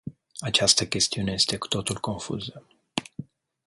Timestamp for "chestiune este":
0.87-1.57